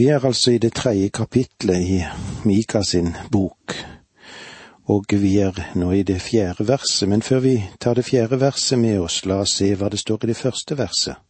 [0.00, 2.04] Vi er altså i det tredje kapitlet i
[2.44, 3.74] Mika sin bok,
[4.88, 8.78] og vi er nå i det fjerde verset, men før vi tar det fjerde verset
[8.78, 11.20] med oss, la oss se hva det står i det første verset.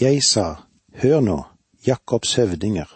[0.00, 0.46] Jeg sa,
[1.02, 1.36] hør nå,
[1.86, 2.90] Jakobs høvdinger,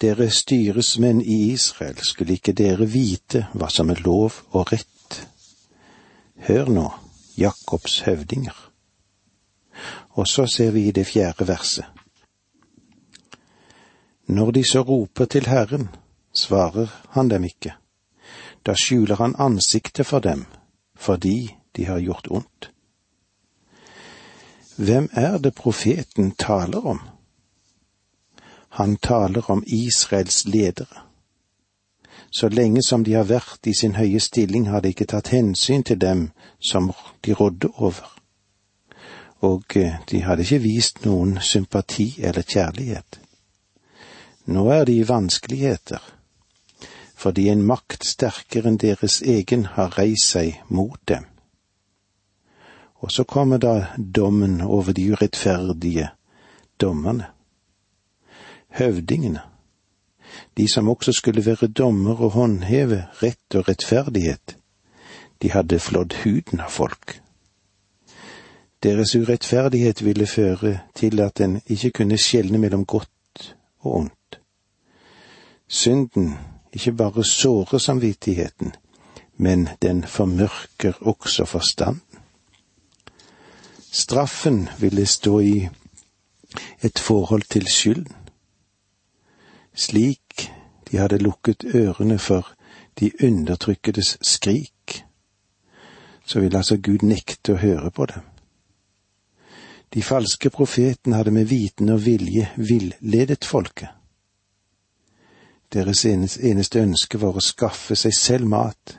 [0.00, 5.18] dere styresmenn i Israel, skulle ikke dere vite hva som er lov og rett?
[6.48, 6.86] Hør nå,
[7.36, 8.56] Jakobs høvdinger.
[10.16, 11.93] Og så ser vi i det fjerde verset.
[14.26, 15.88] Når de så roper til Herren,
[16.32, 17.74] svarer han dem ikke.
[18.66, 20.46] Da skjuler han ansiktet for dem,
[20.96, 22.70] fordi de har gjort ondt.
[24.76, 27.00] Hvem er det profeten taler om?
[28.68, 31.04] Han taler om Israels ledere.
[32.32, 35.82] Så lenge som de har vært i sin høye stilling, har de ikke tatt hensyn
[35.82, 36.30] til dem
[36.70, 36.90] som
[37.24, 38.10] de rådde over.
[39.40, 43.20] Og eh, de hadde ikke vist noen sympati eller kjærlighet.
[44.46, 46.02] Nå er de i vanskeligheter,
[47.16, 51.24] fordi en makt sterkere enn deres egen har reist seg mot dem.
[53.00, 56.10] Og så kommer da dommen over de urettferdige
[56.80, 57.30] dommerne.
[58.68, 59.40] Høvdingene,
[60.56, 64.56] de som også skulle være dommer og håndheve rett og rettferdighet,
[65.42, 67.20] de hadde flådd huden av folk.
[68.82, 74.23] Deres urettferdighet ville føre til at en ikke kunne skjelne mellom godt og ondt.
[75.68, 76.34] Synden
[76.72, 78.74] ikke bare sårer samvittigheten,
[79.36, 82.02] men den formørker også forstanden.
[83.90, 85.68] Straffen ville stå i
[86.82, 88.16] et forhold til skylden.
[89.74, 90.52] Slik
[90.90, 92.52] de hadde lukket ørene for
[93.00, 95.04] de undertrykkedes skrik,
[96.26, 98.22] så ville altså Gud nekte å høre på dem.
[99.94, 103.88] De falske profetene hadde med viten og vilje villedet folket.
[105.72, 108.98] Deres eneste ønske var å skaffe seg selv mat.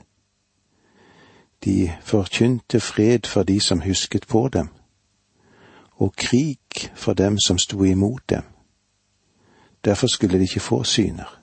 [1.63, 4.69] De forkynte fred for de som husket på dem,
[5.95, 8.43] og krig for dem som sto imot dem.
[9.85, 11.41] Derfor skulle de ikke få syner.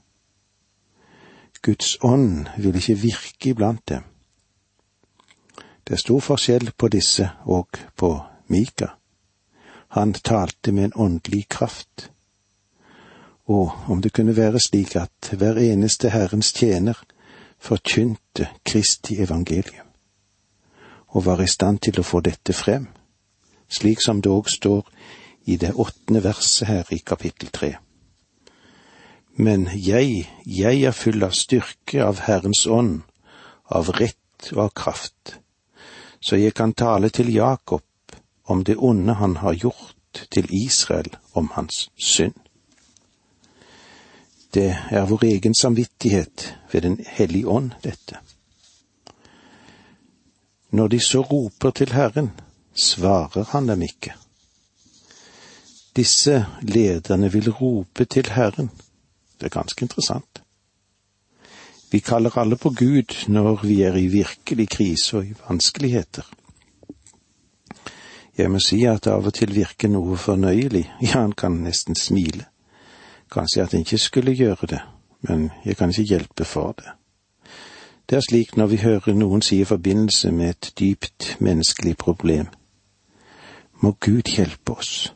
[1.62, 4.02] Guds ånd ville ikke virke iblant dem.
[5.86, 8.10] Det er stor forskjell på disse og på
[8.48, 8.86] Mika.
[9.88, 12.10] Han talte med en åndelig kraft.
[13.48, 16.98] Og om det kunne være slik at hver eneste Herrens tjener
[17.58, 19.86] forkynte Kristi evangelium,
[21.08, 22.88] og var i stand til å få dette frem,
[23.69, 24.88] slik som det òg står
[25.47, 27.76] i det åttende verset her i kapittel tre.
[29.34, 33.00] Men jeg, jeg er full av styrke av Herrens ånd,
[33.70, 35.38] av rett og av kraft,
[36.20, 37.82] så jeg kan tale til Jakob
[38.44, 39.97] om det onde han har gjort,
[40.30, 42.41] til Israel om hans synd.
[44.54, 48.18] Det er vår egen samvittighet ved Den hellige ånd, dette.
[50.70, 52.30] Når de så roper til Herren,
[52.74, 54.14] svarer han dem ikke.
[55.96, 58.70] Disse lederne vil rope til Herren.
[59.41, 60.42] Det er ganske interessant.
[61.91, 66.22] Vi kaller alle på Gud når vi er i virkelig krise og i vanskeligheter.
[68.38, 71.96] Jeg må si at det av og til virker noe fornøyelig, ja, han kan nesten
[71.96, 72.51] smile.
[73.32, 74.81] Kanskje at en ikke skulle gjøre det,
[75.20, 76.91] men jeg kan ikke hjelpe for det.
[78.10, 82.47] Det er slik når vi hører noen si i forbindelse med et dypt menneskelig problem.
[83.81, 85.15] Må Gud hjelpe oss.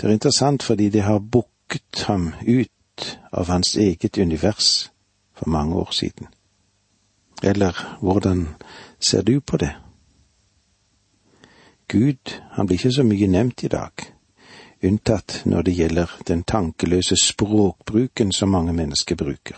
[0.00, 4.92] Det er interessant fordi det har bukket ham ut av hans eget univers
[5.36, 6.26] for mange år siden.
[7.42, 8.48] Eller hvordan
[9.00, 9.74] ser du på det?
[11.88, 14.13] Gud, han blir ikke så mye nevnt i dag
[14.84, 19.56] unntatt når det gjelder den tankeløse språkbruken som mange mennesker bruker.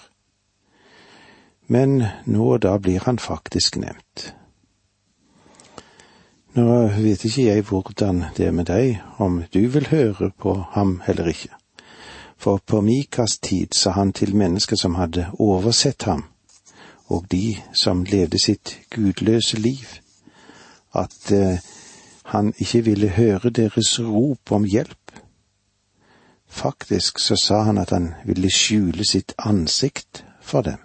[1.67, 4.33] Men nå og da blir han faktisk nevnt.
[6.57, 6.67] Nå
[6.97, 11.29] vet ikke jeg hvordan det er med deg, om du vil høre på ham eller
[11.29, 11.53] ikke.
[12.39, 16.25] For på Mikas tid sa han til mennesker som hadde oversett ham,
[17.09, 19.87] og de som levde sitt gudløse liv,
[20.95, 21.59] at eh,
[22.33, 25.06] han ikke ville høre deres rop om hjelp,
[26.57, 30.79] Faktisk så sa han at han ville skjule sitt ansikt for dem.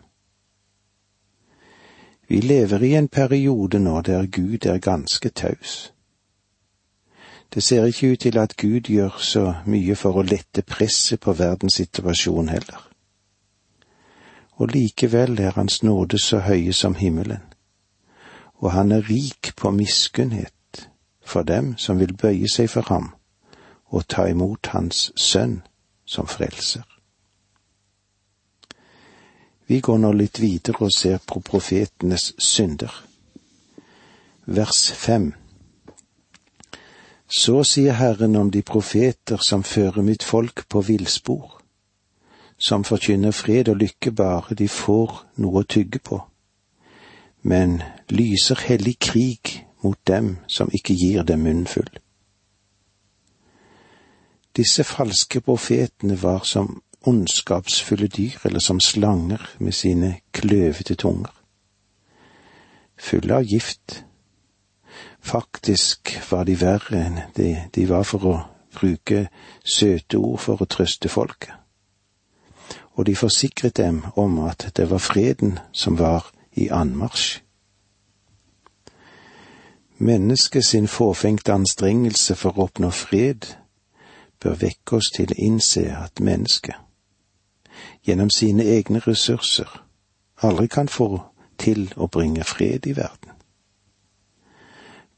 [2.28, 5.94] Vi lever i en periode nå der Gud er ganske taus.
[7.54, 11.34] Det ser ikke ut til at Gud gjør så mye for å lette presset på
[11.40, 12.84] verdens situasjon heller.
[14.60, 17.48] Og likevel er Hans nåde så høye som himmelen,
[18.60, 20.88] og han er rik på miskunnhet
[21.24, 23.14] for dem som vil bøye seg for ham
[23.92, 25.62] og ta imot Hans Sønn
[26.06, 26.88] som frelser.
[29.68, 32.92] Vi går nå litt videre og ser på profetenes synder.
[34.46, 35.30] Vers fem.
[37.32, 41.62] Så sier Herren om de profeter som fører mitt folk på villspor,
[42.60, 46.20] som forkynner fred og lykke bare de får noe å tygge på,
[47.48, 47.80] men
[48.12, 51.88] lyser hellig krig mot dem som ikke gir dem munnfull.
[54.58, 61.34] Disse falske profetene var som ondskapsfulle dyr eller som slanger med sine kløvete tunger.
[63.00, 64.04] Fulle av gift,
[65.22, 68.36] Faktisk var de verre enn det de var for å
[68.74, 69.28] bruke
[69.64, 71.54] søte ord for å trøste folket.
[72.98, 77.40] Og de forsikret dem om at det var freden som var i anmarsj.
[80.02, 83.46] Mennesket sin fåfengte anstrengelse for å oppnå fred
[84.42, 86.76] bør vekke oss til å innse at mennesket,
[88.06, 89.70] gjennom sine egne ressurser,
[90.42, 91.22] aldri kan få
[91.58, 93.38] til å bringe fred i verden.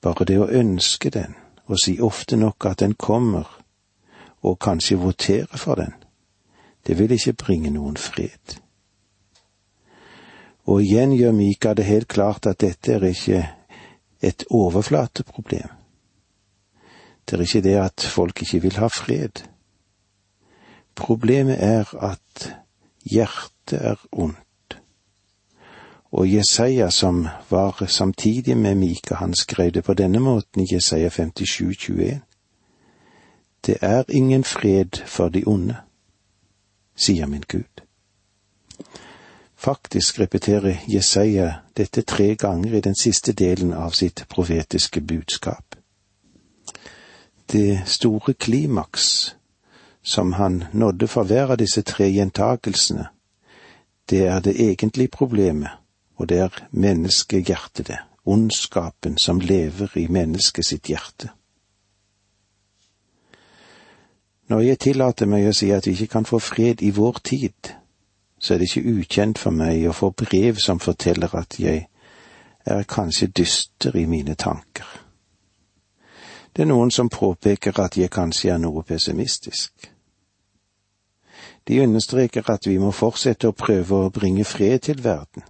[0.01, 1.35] Bare det å ønske den,
[1.65, 3.47] og si ofte nok at den kommer,
[4.43, 5.93] og kanskje votere for den,
[6.87, 8.57] det vil ikke bringe noen fred.
[10.67, 13.45] Og igjen gjør Mika det helt klart at dette er ikke
[14.23, 15.82] et overflateproblem.
[17.25, 19.43] Det er ikke det at folk ikke vil ha fred.
[20.95, 22.49] Problemet er at
[23.03, 24.43] hjertet er ondt
[26.13, 31.09] og Jesaja, som var samtidig med Mika, han skrev det på denne måten i Jesaja
[31.09, 32.21] 57, 21.
[33.65, 35.75] Det er ingen fred for de onde,
[36.95, 37.81] sier min Gud.
[39.55, 45.72] Faktisk repeterer Jesaja dette tre ganger i den siste delen av sitt profetiske budskap.
[47.51, 49.36] Det store klimaks
[50.04, 53.07] som han nådde for hver av disse tre gjentagelsene,
[54.10, 55.69] det er det egentlige problemet
[56.16, 61.30] og det er menneskehjertet, det, ondskapen som lever i mennesket sitt hjerte.
[64.48, 67.74] Når jeg tillater meg å si at vi ikke kan få fred i vår tid,
[68.40, 71.88] så er det ikke ukjent for meg å få brev som forteller at jeg
[72.66, 75.02] er kanskje dyster i mine tanker.
[76.55, 79.89] Det er noen som påpeker at jeg kanskje er noe pessimistisk.
[81.67, 85.44] De understreker at vi må fortsette å prøve å bringe fred til verden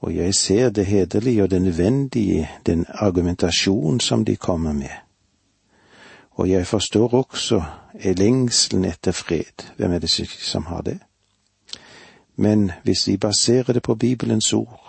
[0.00, 4.94] og jeg ser det hederlige og det nødvendige, den argumentasjon som de kommer med.
[6.30, 7.62] Og jeg forstår også
[8.04, 9.66] lengselen etter fred.
[9.76, 10.98] Hvem er det som har det?
[12.36, 14.87] Men hvis vi baserer det på Bibelens ord,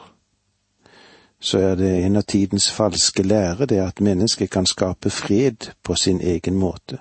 [1.40, 5.96] så er det en av tidens falske lære det at mennesket kan skape fred på
[5.96, 6.98] sin egen måte.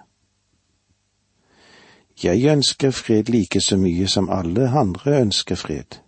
[2.22, 6.02] Jeg ønsker fred like så mye som alle andre ønsker fred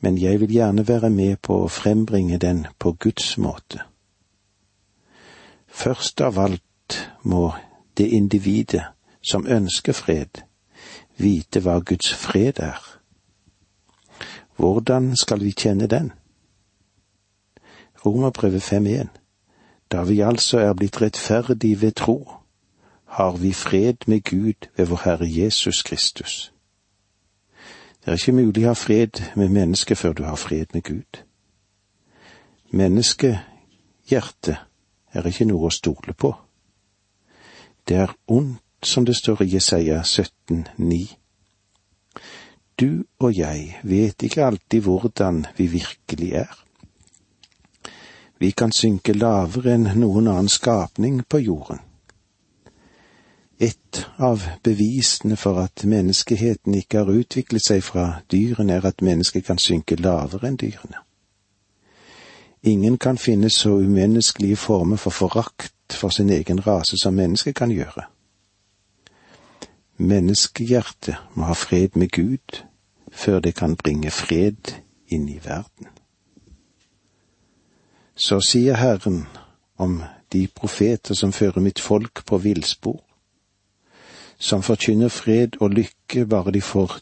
[0.00, 3.82] men jeg vil gjerne være med på å frembringe den på Guds måte.
[5.68, 7.52] Først av alt må
[7.98, 8.84] det individet
[9.22, 10.42] som ønsker fred,
[11.18, 12.78] vite hva Guds fred er.
[14.58, 16.12] Hvordan skal vi kjenne den?
[18.06, 19.06] Romerbrevet 5.1
[19.92, 22.32] Da vi altså er blitt rettferdig ved tro,
[23.04, 26.52] har vi fred med Gud ved vår Herre Jesus Kristus.
[28.04, 31.22] Det er ikke mulig å ha fred med mennesket før du har fred med Gud.
[32.70, 34.56] Menneskehjertet
[35.12, 36.34] er ikke noe å stole på.
[37.88, 41.16] Det er ondt, som det står i Jesaja 17,9.
[42.78, 46.67] Du og jeg vet ikke alltid hvordan vi virkelig er.
[48.38, 51.80] Vi kan synke lavere enn noen annen skapning på jorden.
[53.58, 59.48] Et av bevisene for at menneskeheten ikke har utviklet seg fra dyrene, er at mennesket
[59.48, 61.02] kan synke lavere enn dyrene.
[62.62, 67.70] Ingen kan finne så umenneskelige former for forakt for sin egen rase som mennesket kan
[67.74, 68.06] gjøre.
[69.98, 72.62] Menneskehjertet må ha fred med Gud
[73.10, 74.78] før det kan bringe fred
[75.08, 75.97] inn i verden.
[78.18, 79.26] Så sier Herren
[79.78, 82.98] om de profeter som fører mitt folk på villspor
[84.38, 87.00] som forkynner fred og lykke bare de får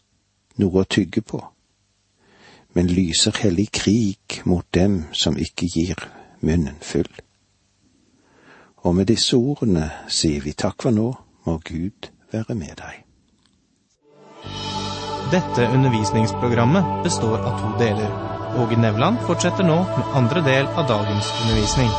[0.63, 1.41] noe å tygge på,
[2.73, 6.07] men lyser hellig krig mot dem som ikke gir
[6.41, 7.11] munnen full.
[8.87, 11.11] Og med disse ordene sier vi takk for nå,
[11.47, 13.03] må Gud være med deg.
[15.33, 18.46] Dette undervisningsprogrammet består av to deler.
[18.57, 21.91] Åge Nevland fortsetter nå med andre del av dagens undervisning.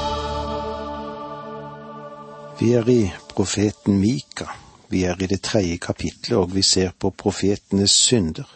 [2.59, 4.47] Vi er i profeten Mika.
[4.89, 8.47] Vi er i det tredje kapitlet, og vi ser på profetenes synder,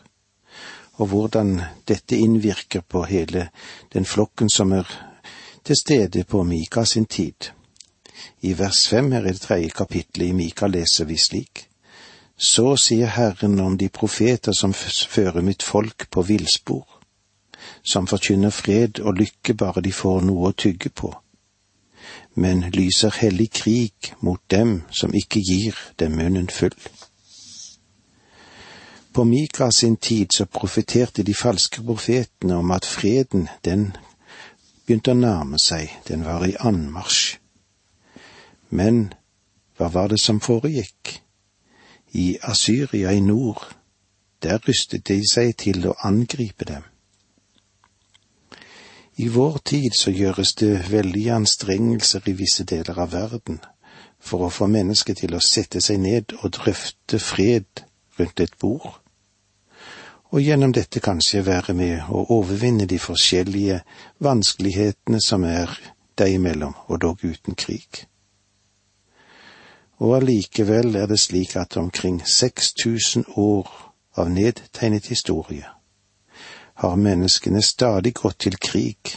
[0.98, 3.50] og hvordan dette innvirker på hele
[3.94, 4.90] den flokken som er
[5.64, 7.52] til stede på Mika sin tid.
[8.42, 11.68] I vers fem her i det tredje kapitlet i Mika leser vi slik.
[12.38, 17.01] Så sier Herren om de profeter som fører mitt folk på villspor,
[17.84, 21.14] som forkynner fred og lykke bare de får noe å tygge på
[22.34, 26.76] men lyser hellig krig mot dem som ikke gir dem munnen full.
[29.14, 33.92] På Mika sin tid så profeterte de falske profetene om at freden, den
[34.86, 37.36] begynte å nærme seg, den var i anmarsj.
[38.70, 39.12] Men
[39.76, 41.18] hva var det som foregikk?
[42.14, 43.60] I Asyria i nord,
[44.44, 46.88] der rystet de seg til å angripe dem.
[49.22, 53.60] I vår tid så gjøres det veldige anstrengelser i visse deler av verden
[54.18, 57.84] for å få mennesket til å sette seg ned og drøfte fred
[58.18, 58.96] rundt et bord,
[60.34, 63.84] og gjennom dette kanskje være med å overvinne de forskjellige
[64.26, 65.70] vanskelighetene som er
[66.18, 68.08] deg imellom, og dog uten krig.
[70.02, 73.70] Og allikevel er det slik at omkring 6000 år
[74.18, 75.70] av nedtegnet historie
[76.82, 79.12] har menneskene stadig gått til krig,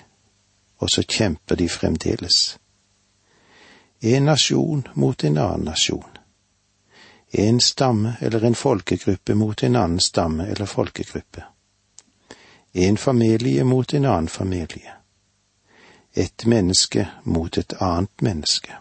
[0.85, 2.59] og så kjemper de fremdeles.
[4.05, 6.19] En nasjon mot en annen nasjon.
[7.33, 11.45] En stamme eller en folkegruppe mot en annen stamme eller folkegruppe.
[12.73, 14.93] En familie mot en annen familie.
[16.13, 18.77] Et menneske mot et annet menneske.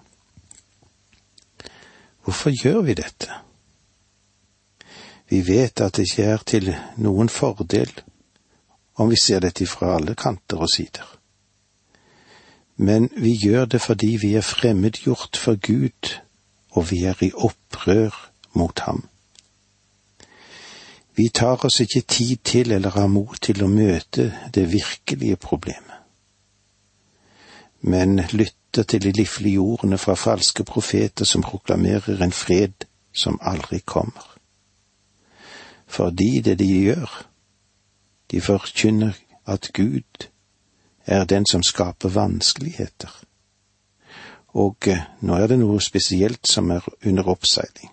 [2.23, 3.31] Hvorfor gjør vi dette?
[5.31, 8.03] Vi vet at det ikke er til noen fordel
[8.95, 11.05] om vi ser dette fra alle kanter og sider.
[12.75, 16.19] Men vi gjør det fordi vi er fremmedgjort for Gud,
[16.71, 19.03] og vi er i opprør mot ham.
[21.15, 25.99] Vi tar oss ikke tid til eller har mot til å møte det virkelige problemet,
[27.81, 33.83] men lytter til de livlige ordene fra falske profeter som proklamerer en fred som aldri
[33.85, 34.25] kommer.
[35.85, 37.11] Fordi det de gjør,
[38.33, 39.13] de forkynner
[39.45, 40.27] at Gud
[41.05, 43.11] er den som skaper vanskeligheter.
[44.57, 47.91] Og eh, nå er det noe spesielt som er under oppseiling,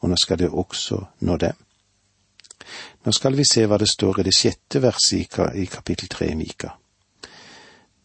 [0.00, 1.56] og nå skal det også nå dem.
[3.04, 6.36] Nå skal vi se hva det står i det sjette verset i kapittel tre i
[6.36, 6.76] Mika.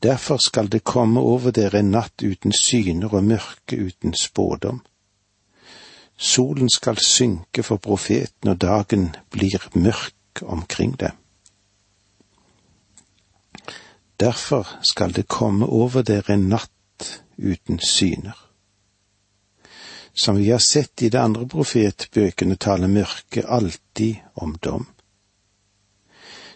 [0.03, 4.85] Derfor skal det komme over dere en natt uten syner og mørke uten spådom.
[6.17, 11.26] Solen skal synke for profeten, og dagen blir mørk omkring dem.
[14.19, 18.37] Derfor skal det komme over dere en natt uten syner.
[20.13, 24.87] Som vi har sett i de andre profetbøkene, taler mørket alltid om dom.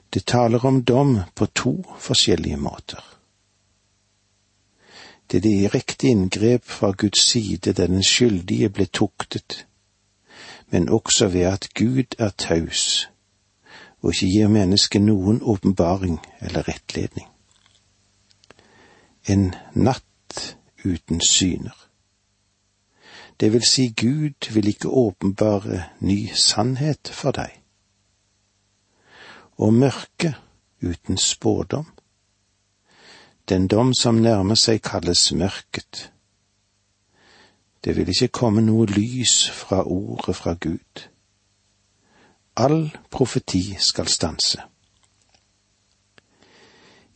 [0.09, 3.03] Det taler om dom på to forskjellige måter.
[5.27, 9.67] Det direkte inngrep fra Guds side der den skyldige ble tuktet,
[10.73, 13.07] men også ved at Gud er taus
[14.01, 17.29] og ikke gir mennesket noen åpenbaring eller rettledning
[19.27, 21.77] en natt uten syner.
[23.39, 27.57] Det vil si, Gud vil ikke åpenbare ny sannhet for deg.
[29.57, 30.35] Og mørke
[30.81, 31.85] uten spådom.
[33.49, 36.11] Den dom som nærmer seg, kalles mørket.
[37.83, 41.07] Det vil ikke komme noe lys fra ordet fra Gud.
[42.55, 44.61] All profeti skal stanse.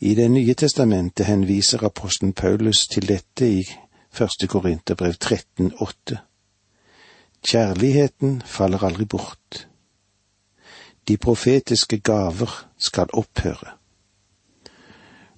[0.06, 3.62] I Det nye testamentet henviser apostelen Paulus til dette i
[4.14, 6.18] første Korinterbrev 13,8.
[7.42, 9.68] Kjærligheten faller aldri bort.
[11.08, 13.72] De profetiske gaver skal opphøre.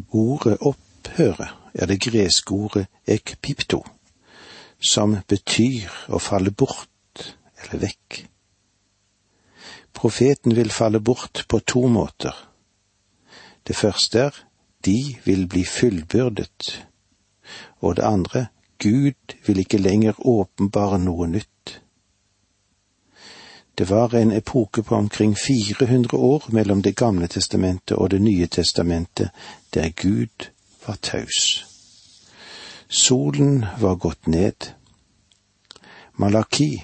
[0.10, 3.80] Ordet opphøre er det greske ordet ekpipto,
[4.84, 7.24] som betyr å falle bort
[7.64, 8.20] eller vekk.
[9.94, 12.36] Profeten vil falle bort på to måter.
[13.68, 14.44] Det første er
[14.86, 16.88] de vil bli fullbyrdet.
[17.80, 18.48] Og det andre,
[18.80, 21.82] Gud vil ikke lenger åpenbare noe nytt.
[23.78, 28.48] Det var en epoke på omkring 400 år mellom Det gamle testamentet og Det nye
[28.48, 29.30] testamentet,
[29.74, 30.50] der Gud
[30.88, 31.66] var taus.
[32.90, 34.74] Solen var gått ned.
[36.16, 36.84] Malaki,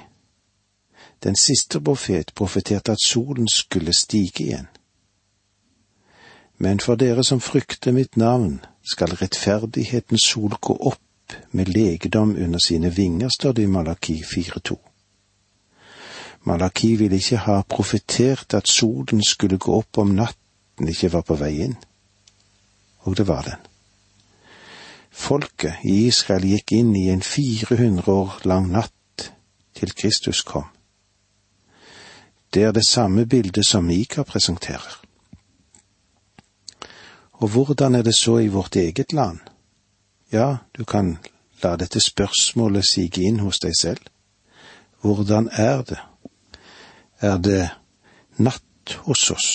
[1.24, 4.68] den siste profet, profeterte at solen skulle stige igjen.
[6.58, 12.60] Men for dere som frykter mitt navn, skal rettferdighetens sol gå opp med legedom under
[12.60, 14.78] sine vinger, står det i Malaki 4.2.
[16.44, 21.38] Malaki ville ikke ha profetert at solen skulle gå opp om natten ikke var på
[21.40, 21.78] vei inn.
[23.08, 23.62] Og det var den.
[25.14, 29.30] Folket i Israel gikk inn i en 400 år lang natt
[29.78, 30.66] til Kristus kom.
[32.54, 35.03] Det er det samme bildet som Mika presenterer.
[37.44, 39.40] Og hvordan er det så i vårt eget land?
[40.32, 41.18] Ja, du kan
[41.64, 44.00] la dette spørsmålet sige inn hos deg selv.
[45.02, 46.00] Hvordan er det?
[47.20, 47.70] Er det
[48.38, 49.50] natt hos oss?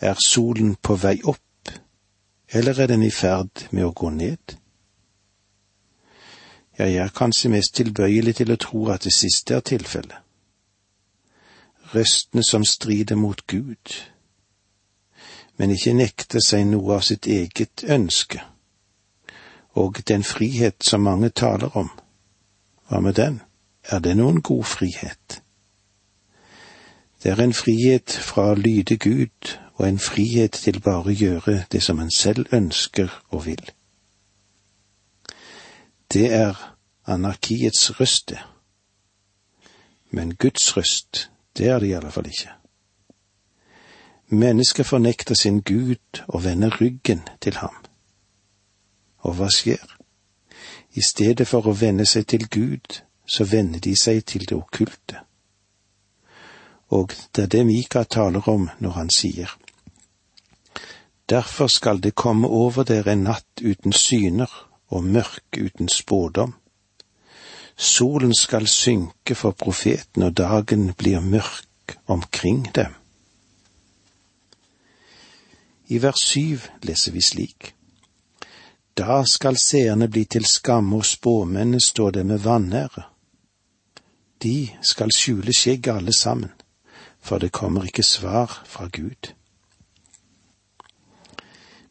[0.00, 1.72] Er solen på vei opp,
[2.52, 4.56] eller er den i ferd med å gå ned?
[6.78, 10.20] Jeg er kanskje mest tilbøyelig til å tro at det siste er tilfellet.
[11.96, 13.96] Røstene som strider mot Gud,
[15.58, 18.40] men ikke nekter seg noe av sitt eget ønske,
[19.78, 21.90] og den frihet som mange taler om,
[22.88, 23.40] hva med den,
[23.84, 25.40] er det noen god frihet?
[27.22, 31.64] Det er en frihet fra å lyde Gud og en frihet til bare å gjøre
[31.72, 33.64] det som en selv ønsker og vil.
[36.12, 36.54] Det er
[37.06, 38.38] anarkiets røst, det.
[40.10, 42.57] Men Guds røst, det er det i alle fall ikke.
[44.30, 47.74] Mennesket fornekter sin Gud og vender ryggen til ham.
[49.18, 49.96] Og hva skjer?
[50.92, 55.22] I stedet for å vende seg til Gud, så vender de seg til det okkulte.
[56.92, 59.56] Og det er det Mika taler om når han sier,
[61.28, 64.48] Derfor skal det komme over dere en natt uten syner
[64.88, 66.54] og mørk uten spådom.
[67.76, 72.97] Solen skal synke for profeten, og dagen blir mørk omkring dem.
[75.88, 77.72] I vers syv leser vi slik.
[78.94, 83.06] Da skal seerne bli til skamme og spåmennene stå der med vanære.
[84.42, 86.52] De skal skjule skjegg alle sammen,
[87.20, 89.32] for det kommer ikke svar fra Gud.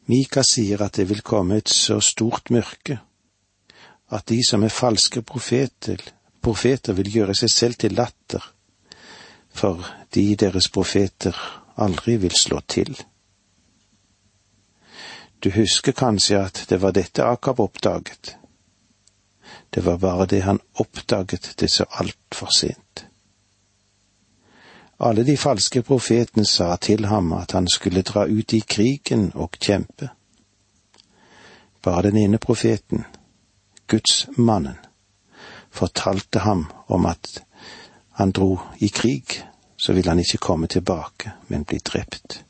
[0.06, 3.00] Mika sier at det vil komme et så stort mørke
[4.10, 6.00] at de som er falske profeter,
[6.40, 8.40] profeter vil gjøre seg selv til latter,
[9.52, 11.36] for de deres profeter
[11.76, 12.94] aldri vil slå til.
[15.44, 18.36] Du husker kanskje at det var dette Akab oppdaget.
[19.70, 23.06] Det var bare det han oppdaget det så altfor sent.
[25.00, 29.54] Alle de falske profetene sa til ham at han skulle dra ut i krigen og
[29.60, 30.08] kjempe.
[31.82, 33.04] Bare den ene profeten,
[33.86, 34.76] gudsmannen,
[35.70, 37.44] fortalte ham om at
[38.18, 39.44] han dro i krig,
[39.78, 42.44] så ville han ikke komme tilbake, men bli drept.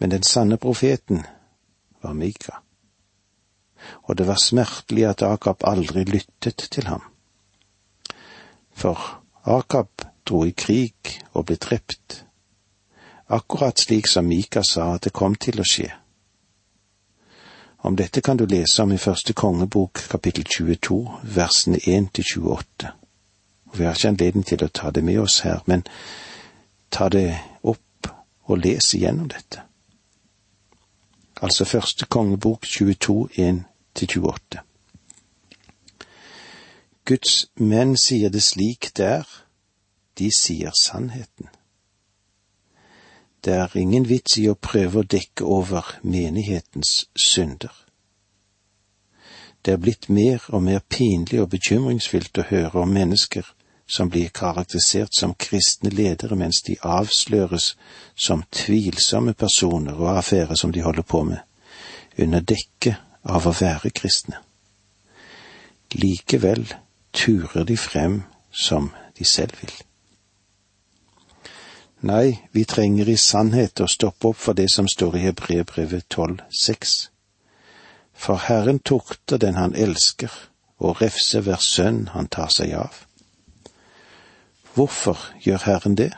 [0.00, 1.26] Men den sanne profeten
[2.00, 2.52] var Mika.
[3.92, 7.02] Og det var smertelig at Akab aldri lyttet til ham.
[8.72, 8.96] For
[9.44, 12.24] Akab dro i krig og ble drept,
[13.28, 15.90] akkurat slik som Mika sa at det kom til å skje.
[17.84, 21.00] Om dette kan du lese om i første kongebok kapittel 22,
[21.36, 22.92] versene 1 til 28.
[23.70, 25.84] Og vi har ikke anledning til å ta det med oss her, men
[26.90, 28.14] ta det opp
[28.48, 29.69] og les igjennom dette
[31.40, 33.28] altså første kongebok 22,
[33.98, 34.60] 1-28.
[37.04, 39.30] Guds menn sier det slik det er,
[40.18, 41.48] de sier sannheten.
[43.44, 47.72] Det er ingen vits i å prøve å dekke over menighetens synder.
[49.64, 53.48] Det er blitt mer og mer pinlig og bekymringsfylt å høre om mennesker
[53.90, 57.74] som blir karakterisert som kristne ledere mens de avsløres
[58.14, 61.38] som tvilsomme personer og affærer som de holder på med,
[62.18, 64.38] under dekke av å være kristne.
[65.92, 66.68] Likevel
[67.12, 69.74] turer de frem som de selv vil.
[72.06, 76.94] Nei, vi trenger i sannhet å stoppe opp for det som står i Hebrebrevet 12,6.
[78.14, 80.30] For Herren tukter den han elsker,
[80.80, 83.02] og refser hver sønn han tar seg av.
[84.74, 86.12] Hvorfor gjør Herren det?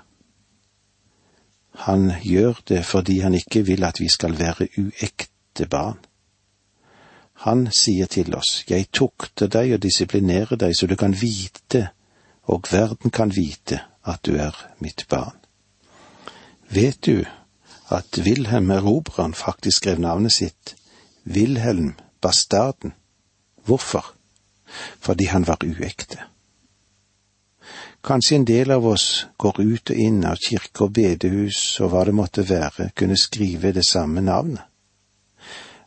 [1.75, 5.99] Han gjør det fordi han ikke vil at vi skal være uekte barn.
[7.43, 11.88] Han sier til oss, Jeg tukter deg og disiplinerer deg så du kan vite,
[12.43, 15.38] og verden kan vite, at du er mitt barn.
[16.71, 17.25] Vet du
[17.91, 20.77] at Wilhelm Erobreren faktisk skrev navnet sitt
[21.27, 22.93] Wilhelm Bastarden?
[23.65, 24.15] Hvorfor?
[25.01, 26.19] Fordi han var uekte.
[28.03, 32.03] Kanskje en del av oss går ut og inn av kirke og bedehus og hva
[32.09, 34.65] det måtte være, kunne skrive det samme navnet.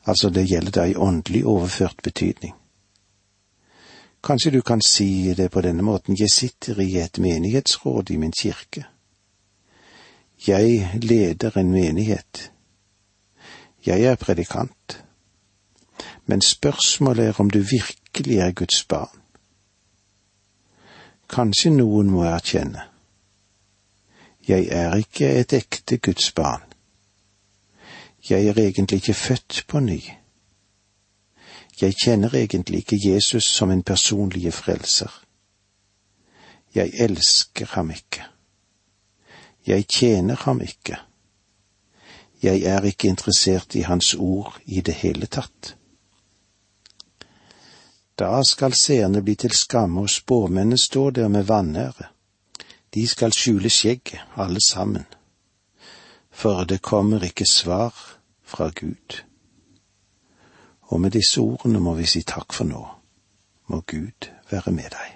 [0.05, 2.53] Altså, det gjelder da i åndelig overført betydning.
[4.23, 8.31] Kanskje du kan si det på denne måten, jeg sitter i et menighetsråd i min
[8.31, 8.85] kirke.
[10.47, 12.51] Jeg leder en menighet.
[13.85, 15.03] Jeg er predikant.
[16.25, 19.24] Men spørsmålet er om du virkelig er Guds barn.
[21.29, 22.83] Kanskje noen må erkjenne.
[24.47, 26.61] Jeg er ikke et ekte Guds barn.
[28.29, 30.01] Jeg er egentlig ikke født på ny.
[31.81, 35.11] Jeg kjenner egentlig ikke Jesus som en personlig frelser.
[36.75, 38.23] Jeg elsker ham ikke.
[39.67, 40.97] Jeg tjener ham ikke.
[42.43, 45.75] Jeg er ikke interessert i hans ord i det hele tatt.
[48.19, 52.07] Da skal seerne bli til skamme, og spåmennene står der med vanære.
[52.93, 55.05] De skal skjule skjegget, alle sammen,
[56.31, 57.93] for det kommer ikke svar
[58.43, 59.23] fra Gud.
[60.81, 62.87] Og med disse ordene må vi si takk for nå.
[63.67, 65.14] Må Gud være med deg.